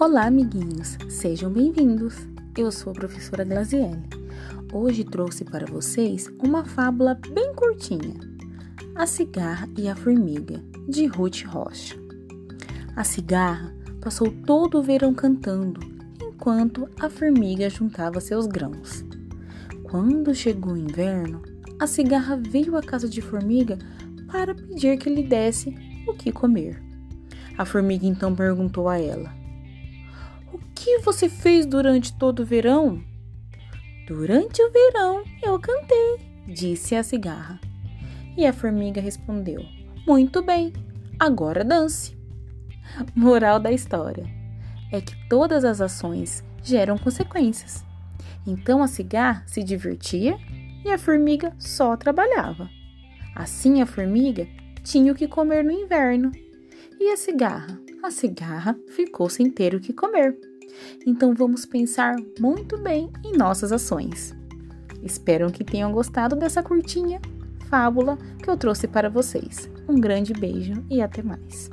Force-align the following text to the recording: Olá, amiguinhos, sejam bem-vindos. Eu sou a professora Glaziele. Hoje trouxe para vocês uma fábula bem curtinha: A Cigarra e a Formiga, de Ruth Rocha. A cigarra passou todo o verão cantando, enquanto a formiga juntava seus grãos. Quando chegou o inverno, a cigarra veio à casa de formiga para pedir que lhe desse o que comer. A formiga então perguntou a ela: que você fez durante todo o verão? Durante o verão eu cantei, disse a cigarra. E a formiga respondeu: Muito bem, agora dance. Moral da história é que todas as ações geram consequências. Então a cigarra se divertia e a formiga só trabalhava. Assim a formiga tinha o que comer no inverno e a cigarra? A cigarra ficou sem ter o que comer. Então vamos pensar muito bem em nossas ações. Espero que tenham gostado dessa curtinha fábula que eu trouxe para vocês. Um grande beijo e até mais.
Olá, 0.00 0.28
amiguinhos, 0.28 0.96
sejam 1.10 1.52
bem-vindos. 1.52 2.16
Eu 2.56 2.72
sou 2.72 2.90
a 2.90 2.94
professora 2.94 3.44
Glaziele. 3.44 4.02
Hoje 4.72 5.04
trouxe 5.04 5.44
para 5.44 5.66
vocês 5.66 6.26
uma 6.42 6.64
fábula 6.64 7.20
bem 7.34 7.54
curtinha: 7.54 8.14
A 8.94 9.06
Cigarra 9.06 9.68
e 9.76 9.90
a 9.90 9.94
Formiga, 9.94 10.64
de 10.88 11.04
Ruth 11.04 11.42
Rocha. 11.44 11.96
A 12.96 13.04
cigarra 13.04 13.76
passou 14.00 14.32
todo 14.46 14.78
o 14.78 14.82
verão 14.82 15.12
cantando, 15.12 15.80
enquanto 16.18 16.88
a 16.98 17.10
formiga 17.10 17.68
juntava 17.68 18.22
seus 18.22 18.46
grãos. 18.46 19.04
Quando 19.82 20.34
chegou 20.34 20.72
o 20.72 20.78
inverno, 20.78 21.42
a 21.78 21.86
cigarra 21.86 22.38
veio 22.38 22.74
à 22.74 22.82
casa 22.82 23.06
de 23.06 23.20
formiga 23.20 23.76
para 24.32 24.54
pedir 24.54 24.96
que 24.96 25.10
lhe 25.10 25.24
desse 25.24 25.74
o 26.08 26.14
que 26.14 26.32
comer. 26.32 26.82
A 27.58 27.66
formiga 27.66 28.06
então 28.06 28.34
perguntou 28.34 28.88
a 28.88 28.98
ela: 28.98 29.39
que 30.80 30.98
você 31.00 31.28
fez 31.28 31.66
durante 31.66 32.10
todo 32.14 32.40
o 32.40 32.44
verão? 32.44 33.04
Durante 34.06 34.62
o 34.62 34.72
verão 34.72 35.22
eu 35.42 35.60
cantei, 35.60 36.16
disse 36.48 36.96
a 36.96 37.02
cigarra. 37.02 37.60
E 38.34 38.46
a 38.46 38.52
formiga 38.52 38.98
respondeu: 38.98 39.62
Muito 40.06 40.42
bem, 40.42 40.72
agora 41.18 41.62
dance. 41.62 42.16
Moral 43.14 43.60
da 43.60 43.70
história 43.70 44.24
é 44.90 45.02
que 45.02 45.14
todas 45.28 45.66
as 45.66 45.82
ações 45.82 46.42
geram 46.62 46.96
consequências. 46.96 47.84
Então 48.46 48.82
a 48.82 48.88
cigarra 48.88 49.44
se 49.46 49.62
divertia 49.62 50.38
e 50.82 50.90
a 50.90 50.96
formiga 50.96 51.54
só 51.58 51.94
trabalhava. 51.94 52.70
Assim 53.36 53.82
a 53.82 53.86
formiga 53.86 54.48
tinha 54.82 55.12
o 55.12 55.14
que 55.14 55.28
comer 55.28 55.62
no 55.62 55.70
inverno 55.70 56.32
e 56.98 57.12
a 57.12 57.18
cigarra? 57.18 57.78
A 58.02 58.10
cigarra 58.10 58.74
ficou 58.88 59.28
sem 59.28 59.50
ter 59.50 59.74
o 59.74 59.80
que 59.80 59.92
comer. 59.92 60.49
Então 61.06 61.34
vamos 61.34 61.64
pensar 61.64 62.16
muito 62.38 62.78
bem 62.78 63.10
em 63.24 63.36
nossas 63.36 63.72
ações. 63.72 64.34
Espero 65.02 65.50
que 65.50 65.64
tenham 65.64 65.92
gostado 65.92 66.36
dessa 66.36 66.62
curtinha 66.62 67.20
fábula 67.68 68.18
que 68.42 68.50
eu 68.50 68.56
trouxe 68.56 68.88
para 68.88 69.08
vocês. 69.08 69.70
Um 69.88 70.00
grande 70.00 70.32
beijo 70.32 70.74
e 70.90 71.00
até 71.00 71.22
mais. 71.22 71.70